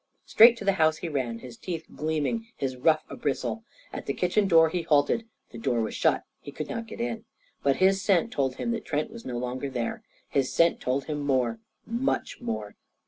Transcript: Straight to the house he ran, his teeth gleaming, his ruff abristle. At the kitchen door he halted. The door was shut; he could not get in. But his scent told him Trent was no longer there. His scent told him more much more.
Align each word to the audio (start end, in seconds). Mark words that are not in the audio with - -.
Straight 0.25 0.57
to 0.57 0.65
the 0.65 0.71
house 0.81 0.97
he 0.97 1.09
ran, 1.09 1.37
his 1.37 1.57
teeth 1.57 1.85
gleaming, 1.95 2.47
his 2.57 2.75
ruff 2.75 3.03
abristle. 3.07 3.63
At 3.93 4.07
the 4.07 4.15
kitchen 4.15 4.47
door 4.47 4.69
he 4.69 4.81
halted. 4.81 5.25
The 5.51 5.59
door 5.59 5.79
was 5.81 5.93
shut; 5.93 6.23
he 6.39 6.51
could 6.51 6.67
not 6.71 6.87
get 6.87 6.99
in. 6.99 7.25
But 7.61 7.75
his 7.75 8.01
scent 8.01 8.31
told 8.31 8.55
him 8.55 8.75
Trent 8.81 9.11
was 9.11 9.25
no 9.27 9.37
longer 9.37 9.69
there. 9.69 10.01
His 10.27 10.51
scent 10.51 10.79
told 10.79 11.03
him 11.05 11.21
more 11.21 11.59
much 11.85 12.41
more. 12.41 12.75